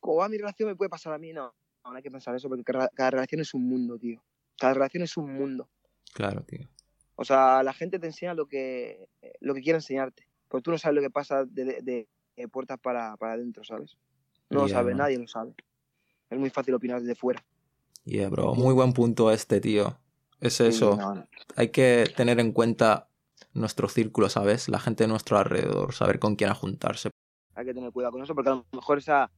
[0.00, 1.32] como va mi relación, me puede pasar a mí.
[1.32, 4.22] No, no, hay que pensar eso, porque cada, relación es un mundo, tío.
[4.58, 5.68] Cada relación es un mundo.
[6.14, 6.66] Claro, tío.
[7.16, 9.08] O sea, la gente te enseña lo que,
[9.40, 10.26] lo que quiere enseñarte.
[10.48, 12.08] Pero tú no sabes lo que pasa de, de-
[12.50, 13.96] puertas para, para adentro, ¿sabes?
[14.50, 14.98] No lo sabe, man.
[14.98, 15.54] nadie lo sabe.
[16.28, 17.44] Es muy fácil opinar desde fuera.
[18.04, 18.54] Yeah, bro.
[18.54, 19.96] Muy buen punto este, tío.
[20.40, 20.94] Es eso.
[20.94, 21.28] Y no, no.
[21.54, 23.08] Hay que tener en cuenta
[23.52, 24.68] nuestro círculo, ¿sabes?
[24.68, 27.10] La gente de nuestro alrededor, saber con quién juntarse.
[27.54, 29.30] Hay que tener cuidado con eso porque a lo mejor esa,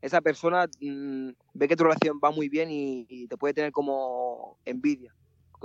[0.00, 3.72] esa persona mm, ve que tu relación va muy bien y, y te puede tener
[3.72, 5.14] como envidia.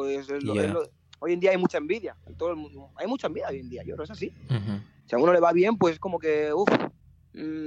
[0.10, 0.64] Es lo- Yeah.
[0.66, 2.18] es lo- hoy en día hay mucha envidia.
[2.26, 2.90] en todo el mundo.
[2.96, 4.34] Hay mucha envidia hoy en día, yo creo que es así.
[4.50, 4.82] Ujú.
[5.06, 6.70] Si a uno le va bien, pues como que, uff,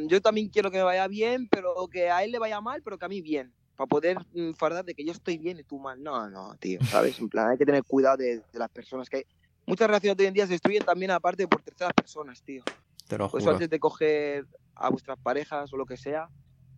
[0.08, 2.98] yo también quiero que me vaya bien, pero que a él le vaya mal, pero
[2.98, 3.52] que a mí bien.
[3.76, 6.02] Para poder mm, fardar de que yo estoy bien y tú mal.
[6.02, 7.18] No, no, tío, ¿sabes?
[7.20, 9.24] En plan, hay que tener cuidado de, de las personas que hay.
[9.66, 12.64] Muchas relaciones de hoy en día se destruyen también aparte por terceras personas, tío.
[13.08, 13.52] Te lo Por eso juro.
[13.52, 16.30] antes de coger a vuestras parejas o lo que sea,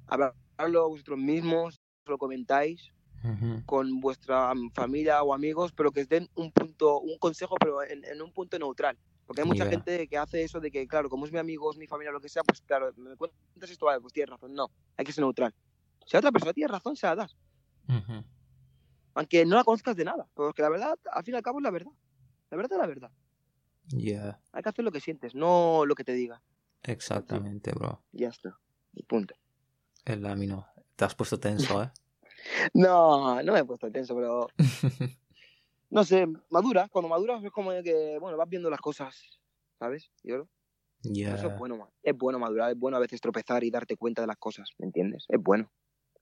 [0.07, 2.93] hablarlo vosotros mismos, lo comentáis
[3.25, 3.63] Ujú.
[3.67, 8.05] con vuestra familia o amigos, pero que os den un punto, un consejo, pero en,
[8.05, 8.99] en un punto neutral.
[9.27, 9.71] Porque hay mucha Ya.
[9.71, 12.21] gente que hace eso de que, claro, como es mi amigo, es mi familia, lo
[12.21, 14.55] que sea, pues claro, me cuentas esto, vale, pues tienes razón.
[14.55, 15.55] No, hay que ser neutral.
[16.07, 17.37] Si la otra persona tiene razón, se la das.
[17.89, 18.23] Ujú.
[19.15, 20.31] Aunque no la conozcas de nada.
[20.35, 21.93] Porque la verdad, al fin y al cabo, es la verdad.
[22.51, 23.11] La verdad es la verdad.
[23.89, 26.43] Yeah, Hay que hacer lo que sientes, no lo que te diga.
[26.83, 28.03] exactamente, bro.
[28.13, 28.59] Ya está.
[28.93, 29.35] Y punto.
[30.05, 30.67] El lámino.
[30.97, 31.91] Te has puesto tenso, ¿eh?
[32.73, 34.49] No, no me he puesto tenso, pero
[35.91, 36.89] no sé, madura.
[36.89, 39.41] Cuando maduras es como que, bueno, vas viendo las cosas,
[39.79, 40.11] ¿sabes?
[40.23, 40.49] Yo.
[41.03, 41.35] Yeah.
[41.35, 44.29] Eso es bueno, es bueno madurar, es bueno a veces tropezar y darte cuenta de
[44.29, 45.25] las cosas, ¿me entiendes?
[45.29, 45.71] Es bueno.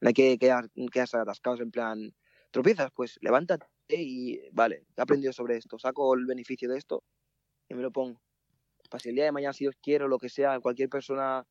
[0.01, 2.15] No hay que quedar, quedarse atascados en plan,
[2.51, 7.03] tropiezas, pues levántate y, vale, he aprendido sobre esto, saco el beneficio de esto
[7.69, 8.21] y me lo pongo.
[8.91, 11.45] Para si el día de mañana, si Dios quiere lo que sea, cualquier persona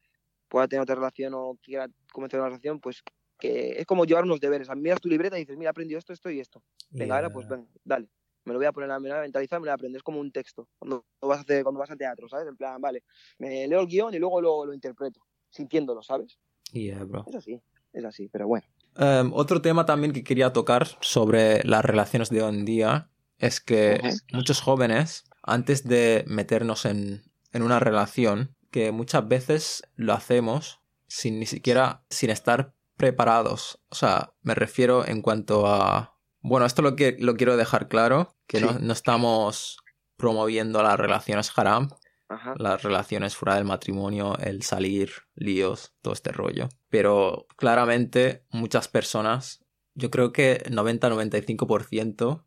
[0.48, 3.04] pueda tener otra relación o quiera comenzar una relación, pues
[3.39, 4.69] que es como llevar unos deberes.
[4.76, 6.63] Miras tu libreta y dices, mira, he aprendido esto, esto y esto.
[6.91, 8.10] Venga, ahora pues venga, dale.
[8.45, 9.76] Me lo voy a poner, a- me lo voy a mentalizar, me lo voy a
[9.76, 9.98] aprender.
[10.00, 10.69] Es como un texto.
[10.80, 12.48] Cuando vas a hacer, cuando vas a teatro, ¿sabes?
[12.48, 13.04] En plan, vale,
[13.39, 16.38] me leo el guion y luego lo, lo interpreto, sintiéndolo, ¿sabes?
[16.71, 17.24] Yeah, bro.
[17.28, 17.62] Es así,
[17.93, 18.65] es así, pero bueno.
[18.98, 23.60] Em, otro tema también que quería tocar sobre las relaciones de hoy en día es
[23.60, 24.00] que
[24.32, 31.40] muchos jóvenes, antes de meternos en, en una relación, que muchas veces lo hacemos sin
[31.40, 33.80] ni siquiera, sin estar preparados.
[33.90, 36.18] O sea, me refiero en cuanto a...
[36.42, 39.78] Bueno, esto lo, que, lo quiero dejar claro, que no, no estamos
[40.18, 41.90] promoviendo las relaciones haram,
[42.28, 42.56] Ajá.
[42.58, 46.70] las relaciones fuera del matrimonio, el salir, líos, todo este rollo.
[46.90, 52.46] Pero claramente muchas personas, yo creo que 90-95%,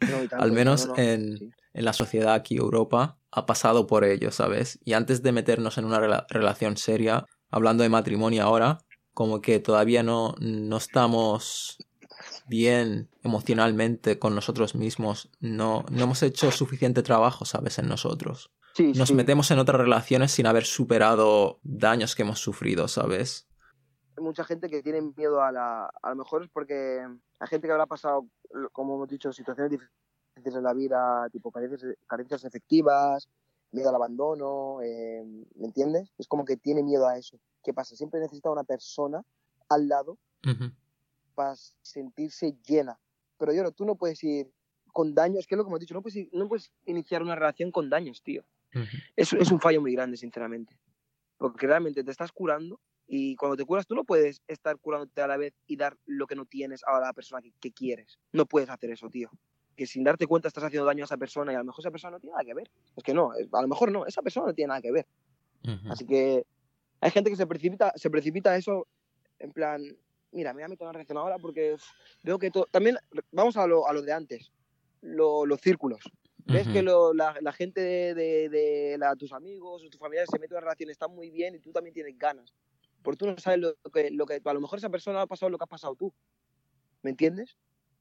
[0.00, 1.50] No, y tanto, al menos no, no, en, sí.
[1.74, 4.78] en la sociedad aquí, Europa, ha pasado por ello, ¿sabes?
[4.84, 8.78] Y antes de meternos en una rela- relación seria, hablando de matrimonio ahora,
[9.12, 11.78] como que todavía no, no estamos
[12.46, 17.78] bien emocionalmente con nosotros mismos, no, no hemos hecho suficiente trabajo, ¿sabes?
[17.78, 19.14] En nosotros Sí, nos sí.
[19.14, 23.46] metemos en otras relaciones sin haber superado daños que hemos sufrido, ¿sabes?
[24.16, 25.86] Hay mucha gente que tiene miedo a la...
[26.02, 27.00] A lo mejor es porque
[27.40, 28.26] hay gente que habrá pasado,
[28.72, 33.28] como hemos dicho, situaciones difíciles en la vida, tipo carencias, carencias efectivas,
[33.70, 35.22] miedo al abandono, eh,
[35.56, 36.12] ¿me entiendes?
[36.18, 37.38] Es como que tiene miedo a eso.
[37.62, 37.96] ¿Qué pasa?
[37.96, 39.22] Siempre necesita una persona
[39.68, 40.18] al lado
[41.34, 42.98] para sentirse llena.
[43.38, 44.52] Pero yo, tú no puedes ir
[44.92, 47.34] con daños, que es lo que hemos dicho, no puedes, ir- no puedes iniciar una
[47.34, 48.44] relación con daños, tío.
[49.16, 50.78] Es, es un fallo muy grande, sinceramente.
[51.38, 55.26] Porque realmente te estás curando y cuando te curas tú no puedes estar curándote a
[55.26, 58.18] la vez y dar lo que no tienes a la persona que, que quieres.
[58.32, 59.30] No puedes hacer eso, tío.
[59.76, 61.90] Que sin darte cuenta estás haciendo daño a esa persona y a lo mejor esa
[61.90, 62.70] persona no tiene nada que ver.
[62.96, 65.06] Es que no, a lo mejor no, esa persona no tiene nada que ver.
[65.90, 66.44] Así que
[67.00, 68.86] hay gente que se precipita, se precipita a eso
[69.40, 69.82] en plan,
[70.30, 71.76] mira, me voy a meter una relación ahora porque
[72.22, 72.66] veo que todo...
[72.70, 72.96] También,
[73.32, 74.50] vamos a lo, a lo de antes,
[75.02, 76.04] lo- los círculos.
[76.46, 76.82] Ves que Ujú.
[76.82, 80.52] lo- la, la gente de, de- de la- tus amigos o tus familiares se meten
[80.52, 82.52] en una relación, está muy bien y tú también tienes ganas.
[83.02, 85.50] Porque tú no sabes lo que, lo que a lo mejor esa persona ha pasado
[85.50, 86.12] lo que has pasado tú.
[87.02, 87.56] ¿Me entiendes?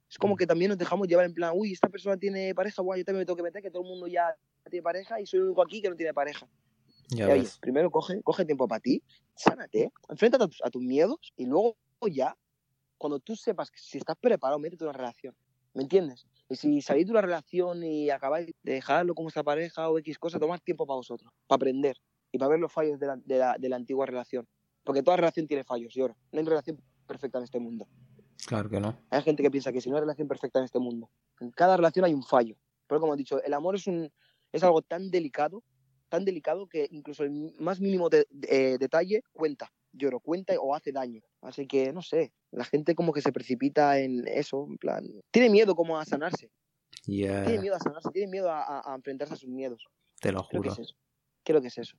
[0.10, 0.38] Es como Mm.
[0.38, 3.22] que también nos dejamos llevar en plan, uy, esta persona tiene pareja, guay, yo también
[3.22, 4.36] me tengo que meter, que todo el mundo ya
[4.70, 6.48] tiene pareja y soy el único aquí que no tiene pareja.
[7.10, 9.04] Ya oye, primero coge, coge tiempo para ti,
[9.36, 11.76] sánate, enfréntate a tus, a tus miedos y luego
[12.12, 12.36] ya,
[12.98, 15.36] cuando tú sepas que si estás preparado, métete en una relación.
[15.74, 16.26] ¿Me entiendes?
[16.56, 20.40] Si salís de una relación y acabáis de dejarlo con vuestra pareja o X cosa,
[20.40, 21.98] tomad tiempo para vosotros, para aprender
[22.32, 24.48] y para ver los fallos de la, de la- de la antigua relación.
[24.84, 27.88] Porque toda relación tiene fallos, y ahora, no hay relación perfecta en este mundo.
[28.46, 28.98] Claro que no.
[29.10, 31.78] Hay gente que piensa que si no hay relación perfecta en este mundo, en cada
[31.78, 32.58] relación hay un fallo.
[32.88, 34.12] Pero como he dicho, el amor es, un,
[34.52, 35.64] es algo tan delicado,
[36.10, 40.76] tan delicado que incluso el más mínimo de- de- eh, detalle cuenta, lloro, cuenta o
[40.76, 41.22] hace daño.
[41.42, 45.06] Así que, no sé, la gente como que se precipita en eso, en plan...
[45.32, 46.50] Tiene miedo como a sanarse,
[47.06, 49.86] Yeah, tiene miedo a sanarse, tiene miedo a, a- a enfrentarse a sus miedos.
[50.20, 50.82] te lo Creo que juro.
[50.84, 50.96] es eso.
[51.44, 51.98] Creo que es eso.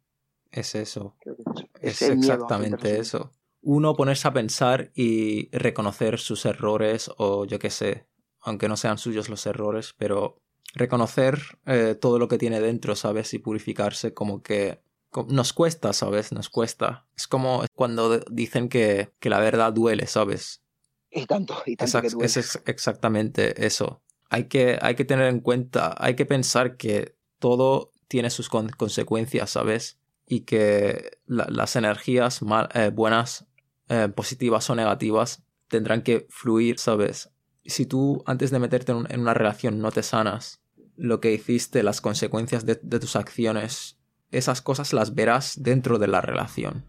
[0.50, 1.16] Es eso.
[1.20, 1.66] Creo que es eso.
[1.80, 3.32] Es miedo a exactamente eso.
[3.60, 8.06] Uno ponerse a pensar y reconocer sus errores o yo qué sé,
[8.40, 10.38] aunque no sean suyos los errores, pero
[10.74, 13.32] reconocer eh, todo lo que tiene dentro, ¿sabes?
[13.34, 14.80] Y purificarse como que
[15.28, 16.32] nos cuesta, ¿sabes?
[16.32, 17.06] Nos cuesta.
[17.16, 20.62] Es como cuando dicen que, que la verdad duele, ¿sabes?
[21.10, 22.26] Y tanto, y tanto Exact- que duele.
[22.26, 24.02] es ex- exactamente eso.
[24.30, 28.68] Hay que, hay que tener en cuenta, hay que pensar que todo tiene sus con-
[28.70, 29.98] consecuencias, ¿sabes?
[30.26, 33.46] Y que la- las energías mal- eh, buenas,
[33.88, 37.30] eh, positivas o negativas, tendrán que fluir, ¿sabes?
[37.64, 40.60] Si tú antes de meterte en, un- en una relación no te sanas,
[40.96, 43.98] lo que hiciste, las consecuencias de, de tus acciones,
[44.38, 46.84] esas cosas las verás dentro de la relación.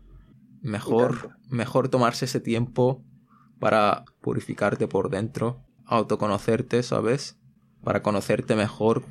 [0.62, 3.04] Mejor, mejor tomarse ese tiempo
[3.60, 7.38] para purificarte por dentro, autoconocerte, ¿sabes?
[7.84, 9.04] Para conocerte mejor,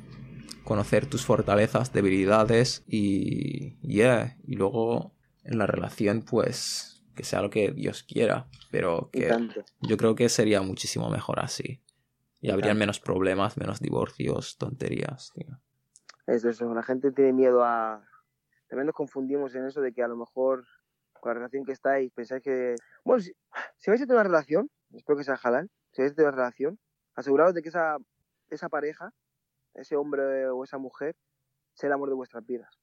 [0.63, 7.49] conocer tus fortalezas, debilidades y yeah, y luego en la relación pues que sea lo
[7.49, 9.31] que Dios quiera, pero que
[9.81, 11.81] yo creo que sería muchísimo mejor así.
[12.41, 15.59] Y habrían menos problemas, menos divorcios, tonterías, tío.
[16.27, 18.03] Es eso, la gente tiene miedo a...
[18.67, 20.65] También nos confundimos en eso de que a lo mejor
[21.19, 22.75] con la relación que estáis pensáis que...
[23.03, 23.33] Bueno, si,
[23.77, 26.37] si vais a tener una relación, espero que sea halal, si vais a tener una
[26.37, 26.79] relación,
[27.15, 27.97] aseguraos de que esa,
[28.49, 29.13] esa pareja,
[29.73, 31.15] ese hombre o esa mujer,
[31.73, 32.79] sea el amor de vuestras vidas.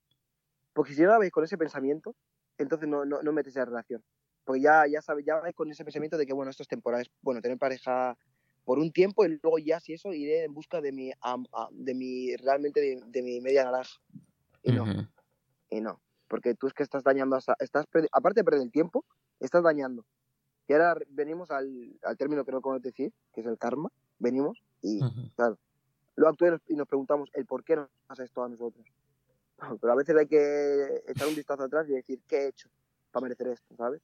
[0.72, 2.14] Porque si no la veis con ese pensamiento,
[2.58, 4.02] entonces no, no, no metéis la relación.
[4.44, 7.02] Porque ya, ya sabéis, ya vais con ese pensamiento de que, bueno, esto es temporal,
[7.02, 8.16] es, bueno, tener pareja
[8.64, 11.10] por un tiempo y luego ya si eso iré en busca de mi,
[11.72, 14.00] de mi realmente de, mi media naranja.
[14.62, 14.84] Y no.
[15.72, 16.00] Y no.
[16.28, 19.04] Porque tú es que estás dañando, a esa- estás aparte de perder el tiempo,
[19.40, 20.04] estás dañando.
[20.68, 23.90] Y ahora venimos al, al término que no podemos decir, que es el karma.
[24.18, 25.30] Venimos y Ujú.
[26.16, 28.86] luego actúamos y nos preguntamos el por qué nos pasa esto a nosotros.
[29.80, 32.68] Pero a veces hay que echar un vistazo atrás y decir, ¿qué he hecho
[33.10, 33.74] para merecer esto?
[33.76, 34.00] ¿Sabes?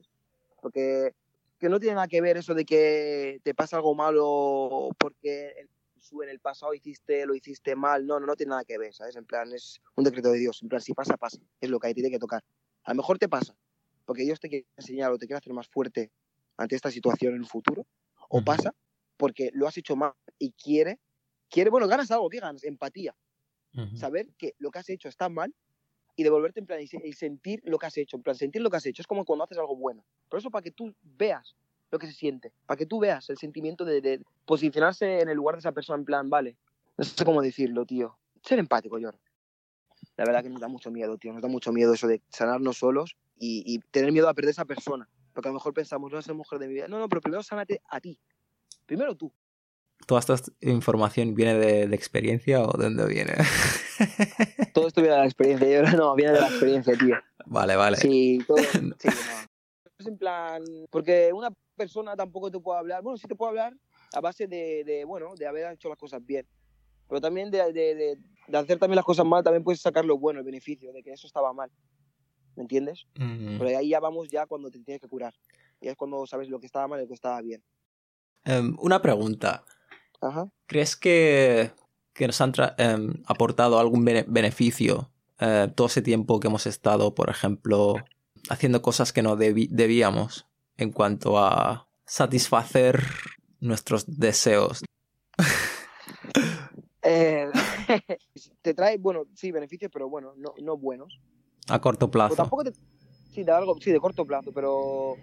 [0.60, 1.14] Porque
[1.58, 5.66] que no tiene nada que ver eso de que te pasa algo malo porque
[5.98, 8.06] en en el pasado hiciste lo hiciste mal.
[8.06, 9.16] No, no, no tiene nada que ver, ¿sabes?
[9.16, 10.62] En plan, es un decreto de Dios.
[10.62, 11.38] En plan, si pasa, pasa.
[11.60, 12.42] Es lo que hay, tiene que tocar.
[12.84, 13.56] A lo mejor te pasa
[14.04, 16.10] porque Dios te quiere enseñar o te quiere hacer más fuerte
[16.56, 17.86] ante esta situación en el futuro.
[18.30, 18.74] O pasa
[19.16, 20.98] porque lo has hecho mal y quiere,
[21.50, 22.64] quiere, bueno, ganas algo, ¿qué ganas?
[22.64, 23.14] Empatía
[23.94, 25.54] saber que lo que has hecho está mal
[26.16, 28.76] y devolverte en plan y sentir lo que has hecho, en plan sentir lo que
[28.76, 30.04] has hecho, es como cuando haces algo bueno.
[30.28, 31.54] Pero eso para que tú veas
[31.90, 35.36] lo que se siente, para que tú veas el sentimiento de, de posicionarse en el
[35.36, 36.56] lugar de esa persona en plan, vale,
[36.96, 38.18] no sé cómo decirlo, tío.
[38.42, 39.10] Ser empático, yo.
[40.16, 42.78] La verdad que nos da mucho miedo, tío, nos da mucho miedo eso de sanarnos
[42.78, 45.08] solos y, y tener miedo a perder esa persona.
[45.32, 46.88] Porque a lo mejor pensamos, no es la mujer de mi vida.
[46.88, 48.18] No, no, pero primero sánate a ti.
[48.86, 49.32] Primero tú.
[50.06, 53.34] ¿Toda esta información viene de, de experiencia o de dónde viene?
[54.74, 57.16] Todo esto viene de la experiencia, yo no, viene de la experiencia, tío.
[57.46, 57.96] vale, vale.
[57.96, 58.56] Sí, todo.
[58.72, 58.94] Sí, no.
[59.98, 60.62] Es en plan.
[60.90, 63.02] Porque una persona tampoco te puede hablar.
[63.02, 63.74] Bueno, sí te puede hablar
[64.12, 66.46] a base de, de, bueno, de haber hecho las cosas bien.
[67.08, 70.40] Pero también de, de, de, hacer también las cosas mal, también puedes sacar lo bueno,
[70.40, 71.70] el beneficio, de que eso estaba mal.
[72.54, 73.06] ¿Me entiendes?
[73.16, 73.58] Ujú.
[73.58, 75.32] Pero ahí ya vamos ya cuando te tienes que curar.
[75.80, 77.62] Y es cuando sabes lo que estaba mal y lo que estaba bien.
[78.44, 79.64] Em, una pregunta.
[80.20, 80.50] Ajá.
[80.66, 81.70] ¿Crees que,
[82.12, 87.14] que nos han em, aportado algún bene- beneficio eh, todo ese tiempo que hemos estado,
[87.14, 87.94] por ejemplo,
[88.50, 90.47] haciendo cosas que no debíamos
[90.78, 93.02] en cuanto a satisfacer
[93.60, 94.82] nuestros deseos?
[97.10, 97.48] Eh,
[98.62, 101.18] te trae, bueno, sí, beneficios, pero bueno, no, no buenos.
[101.68, 102.34] A corto O plazo.
[102.36, 102.72] tampoco te...
[103.32, 105.16] Sí, de algo, sí, de corto plazo, pero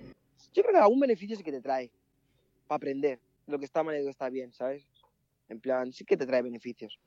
[0.53, 1.91] yo creo que algún beneficio sí que te trae
[2.65, 4.87] para aprender lo que está mal y lo que está bien, ¿sabes?
[5.47, 6.97] En plan, sí que te trae beneficios.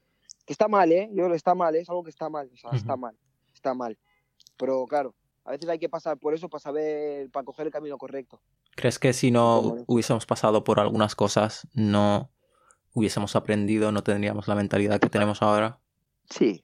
[0.46, 1.08] Que está mal, ¿eh?
[1.10, 1.80] Yo creo que está mal, ¿eh?
[1.80, 3.16] es algo que está mal, o sea, está mal,
[3.52, 3.98] está mal.
[4.56, 5.14] Pero claro,
[5.48, 8.40] a veces hay que pasar por eso para saber, para coger el camino correcto.
[8.76, 12.30] ¿Crees que si no hubiésemos pasado por algunas cosas, no
[12.92, 15.80] hubiésemos aprendido, no tendríamos la mentalidad que tenemos ahora?
[16.30, 16.62] Sí,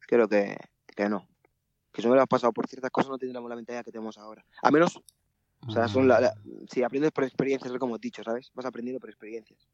[0.00, 0.56] creo que,
[0.96, 1.28] que no.
[1.92, 4.44] Que si no hubiéramos pasado por ciertas cosas no tendríamos la mentalidad que tenemos ahora.
[4.62, 5.00] A menos,
[5.66, 6.34] o sea, son la, la-
[6.70, 8.50] si aprendes por experiencias, es como he dicho, ¿sabes?
[8.54, 9.68] Vas aprendiendo por experiencias.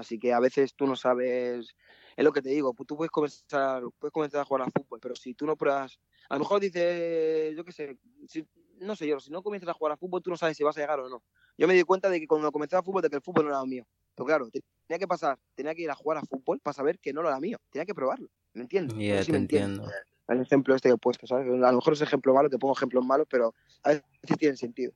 [0.00, 1.76] Así que a veces tú no sabes,
[2.16, 5.14] es lo que te digo, tú puedes comenzar, puedes comenzar a jugar al fútbol, pero
[5.14, 8.46] si tú no pruebas, a lo mejor dices, yo qué sé, si-
[8.80, 10.76] no sé yo, si no comienzas a jugar al fútbol, tú no sabes si vas
[10.78, 11.22] a llegar o no.
[11.58, 13.50] Yo me di cuenta de que cuando comencé al fútbol, de que el fútbol no
[13.50, 13.86] era mío.
[14.14, 17.12] Pero claro, tenía que pasar, tenía que ir a jugar a fútbol para saber que
[17.12, 17.58] no era mío.
[17.70, 18.28] Tenía que probarlo.
[18.54, 18.96] ¿Me entiendes?
[18.96, 19.70] No Yeah, sé si te me entiendes.
[19.76, 19.94] entiendo.
[20.28, 21.46] El ejemplo este que he puesto, ¿sabes?
[21.46, 24.04] A lo mejor es ejemplo malo, te pongo ejemplos malos, pero a veces
[24.38, 24.92] tienen sentido.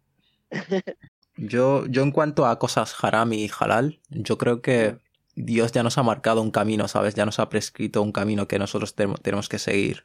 [1.37, 4.99] Yo, yo en cuanto a cosas haram y halal, yo creo que
[5.35, 7.14] Dios ya nos ha marcado un camino, ¿sabes?
[7.14, 10.05] Ya nos ha prescrito un camino que nosotros tenemos que seguir.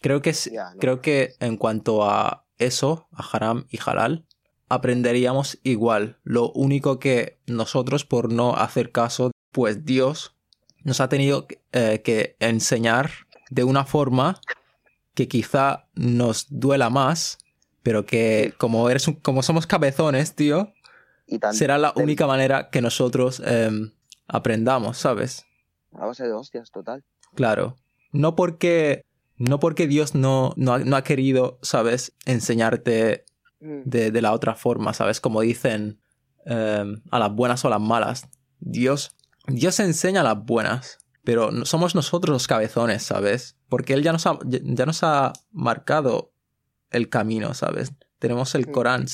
[0.00, 0.34] Creo que,
[0.80, 4.26] creo que en cuanto a eso, a haram y halal,
[4.68, 6.18] aprenderíamos igual.
[6.24, 10.34] Lo único que nosotros, por no hacer caso, pues Dios
[10.82, 13.10] nos ha tenido eh, que enseñar
[13.50, 14.40] de una forma
[15.14, 17.38] que quizá nos duela más,
[17.84, 20.72] pero que como eres un- como somos cabezones, tío,
[21.28, 23.92] Y será la única manera que nosotros em,
[24.26, 25.46] aprendamos, ¿sabes?
[25.92, 27.04] A base de hostias, total.
[27.36, 27.76] Claro.
[28.12, 29.04] No porque,
[29.38, 32.12] no porque Dios no, no, ha, no ha querido, ¿sabes?
[32.26, 33.24] Enseñarte
[33.60, 35.20] Mm, de, de la otra forma, ¿sabes?
[35.20, 35.98] Como dicen
[36.44, 38.28] em, a las buenas o a las malas.
[38.60, 39.16] Dios,
[39.46, 43.56] Dios enseña a las buenas, pero somos nosotros los cabezones, ¿sabes?
[43.70, 46.33] Porque Él ya nos ha, ya nos ha marcado
[46.90, 47.92] el camino, ¿sabes?
[48.18, 48.70] Tenemos el Mm.
[48.72, 49.06] Corán,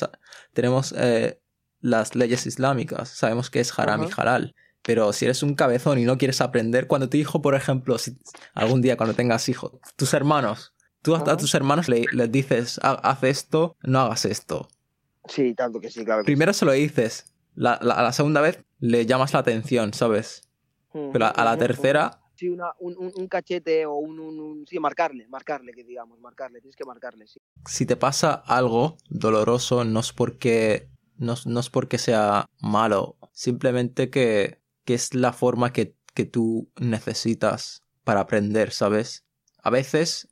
[0.52, 1.40] tenemos eh,
[1.80, 4.54] las leyes islámicas, sabemos que es haram y halal.
[4.82, 8.16] Pero si eres un cabezón y no quieres aprender, cuando tu hijo, por ejemplo, si
[8.54, 12.92] algún día cuando tengas hijos, tus hermanos, tú a, tus hermanos le- les dices, "Ha-
[13.10, 14.68] haz esto, no hagas esto.
[15.28, 16.22] Sí, tanto que sí, claro.
[16.22, 19.92] que Primero se lo dices, la, la- a la segunda vez le llamas la atención,
[19.92, 20.48] ¿sabes?
[20.92, 24.78] Pero a, a la ujú, tercera, Una- un, un- cachete o un, un- un- Sí,
[24.78, 26.60] marcarle, marcarle, que digamos, marcarle.
[26.60, 27.26] Tienes que marcarle,
[27.66, 34.10] si te pasa algo doloroso, no es porque, no, no es porque sea malo, simplemente
[34.10, 39.24] que, que es la forma que, que tú necesitas para aprender, ¿sabes?
[39.62, 40.28] A veces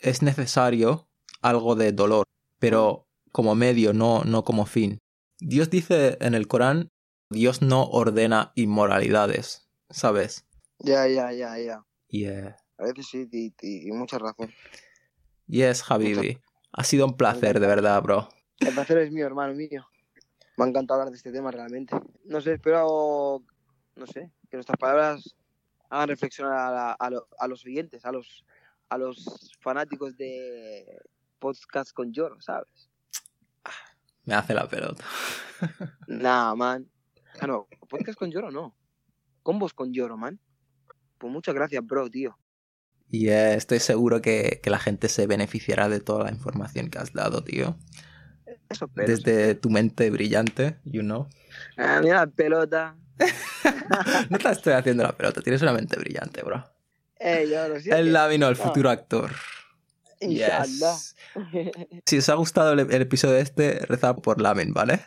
[0.00, 1.08] es necesario
[1.42, 2.24] algo de dolor,
[2.58, 4.98] pero como medio, no, no como fin.
[5.40, 6.88] Dios dice en el Corán,
[7.30, 10.46] Dios no ordena inmoralidades, ¿sabes?
[10.80, 11.84] Ya, ya, ya, ya.
[12.08, 14.52] Y eh, A veces sí, y, y- y mucha razón.
[15.46, 16.40] yes, Habibi.
[16.72, 18.28] Ha sido un placer, de verdad, bro.
[18.60, 19.86] El placer es mío, hermano mío.
[20.56, 21.96] Me ha encantado hablar de este tema realmente.
[22.24, 23.42] No sé, espero,
[23.96, 25.34] no sé, que nuestras palabras
[25.90, 28.44] hagan reflexionar a, la- a lo- a los oyentes, a los,
[28.90, 31.00] a los fanáticos de
[31.38, 32.90] podcast con lloro, ¿sabes?
[34.24, 35.04] Me hace la pelota.
[36.06, 36.88] Nah, man.
[37.40, 38.76] Ah, no, podcast con lloro no.
[39.42, 40.38] Combos con lloro, man.
[41.18, 42.38] Pues muchas gracias, bro, tío.
[43.10, 46.98] Y eh, estoy seguro que, que la gente se beneficiará de toda la información que
[46.98, 47.76] has dado, tío.
[48.68, 49.08] Eso espero.
[49.08, 51.26] Desde tu mente brillante, you know.
[51.76, 52.96] Ah, mira la pelota.
[54.30, 56.64] No te estoy haciendo la pelota, tienes una mente brillante, bro.
[57.18, 58.62] Eh, yo lo El Lavino, el No.
[58.62, 59.32] futuro actor.
[60.20, 61.16] Yes.
[62.06, 65.00] Si os ha gustado el, el episodio de este, rezad por Lamin, ¿vale?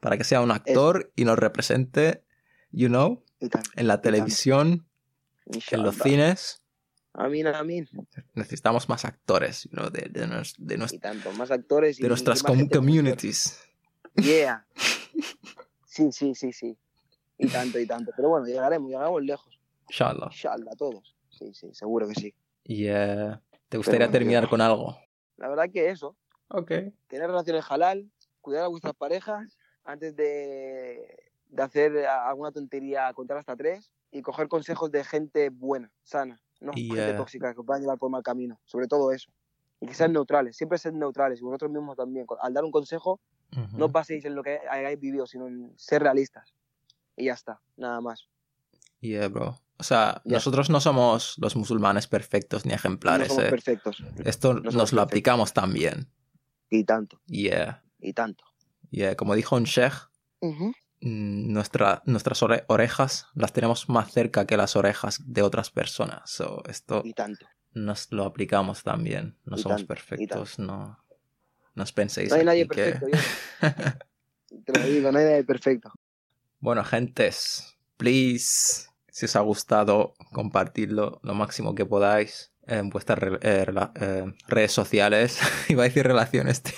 [0.00, 2.24] Para que sea un actor y nos represente,
[2.70, 4.85] you know, Y en la televisión,
[5.46, 6.62] en los cines.
[7.12, 7.88] Amin, amin.
[8.34, 12.02] Necesitamos más actores, you know, de, de, nos- de nos- Y tanto, más actores y
[12.02, 13.58] de nuestras com- communities.
[14.16, 14.66] Yeah.
[15.86, 16.76] Sí, sí, sí, sí.
[17.38, 18.12] Y tanto, y tanto.
[18.16, 19.58] Pero bueno, llegaremos, llegaremos lejos.
[19.88, 20.26] Inshallah.
[20.30, 21.16] Inshallah, todos.
[21.30, 22.34] Sí, sí, seguro que sí.
[22.64, 24.98] Y te gustaría terminar yo- con algo.
[25.38, 26.16] La verdad que eso,
[26.48, 26.68] Ok.
[27.08, 31.16] tener relaciones halal, cuidar a vuestras parejas antes de,
[31.48, 36.72] de hacer alguna tontería, contar hasta tres y coger consejos de gente buena, sana, no
[36.74, 38.58] Y, gente eh, tóxica que os va a llevar por mal camino.
[38.64, 39.30] Sobre todo eso.
[39.80, 42.26] Y que sean neutrales, siempre sed neutrales y vosotros mismos también.
[42.40, 43.20] Al dar un consejo,
[43.56, 43.76] Ujú.
[43.78, 46.54] no os baséis en lo que hayáis vivido, sino en ser realistas.
[47.16, 48.28] Y ya está, nada más.
[49.00, 49.58] Yeah, bro.
[49.78, 50.36] O sea, Ya.
[50.36, 53.50] nosotros no somos los musulmanes perfectos ni no ejemplares, somos eh.
[53.50, 54.02] perfectos.
[54.24, 55.02] Esto somos nos lo perfectos.
[55.02, 56.08] aplicamos también.
[56.70, 57.82] Y tanto, Yeah.
[58.00, 58.44] y tanto.
[58.90, 59.14] Yeah.
[59.14, 59.92] Como dijo un sheikh,
[60.40, 60.68] Ujú.
[60.68, 66.30] mm, nuestra, nuestras ore- orejas las tenemos más cerca que las orejas de otras personas.
[66.30, 67.46] So, esto Y tanto.
[67.74, 69.36] nos lo aplicamos también.
[69.44, 70.98] No Y somos tanto, perfectos, no.
[71.74, 73.18] No os penséis No hay nadie que- perfecto,
[74.50, 74.58] yo.
[74.64, 75.92] Te lo digo, no hay nadie perfecto.
[76.60, 83.38] Bueno, gentes, please, Si os ha gustado, compartidlo lo máximo que podáis en vuestras re-
[83.42, 83.66] eh,
[84.00, 85.38] eh, redes sociales.
[85.68, 86.62] Iba a decir relaciones.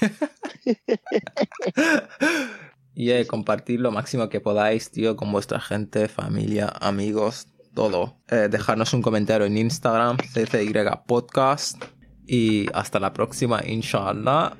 [2.98, 8.20] y eh, compartir lo máximo que podáis, tío, con vuestra gente, familia, amigos, todo.
[8.26, 10.72] Eh, dejarnos un comentario en Instagram, CCY
[11.06, 11.80] Podcast.
[12.26, 14.56] Y hasta la próxima, inshallah.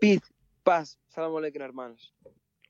[0.00, 0.20] Paz,
[0.62, 1.00] paz.
[1.08, 2.14] Salam aleikum, hermanos.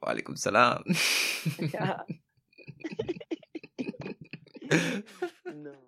[0.01, 0.83] Walaikum salam.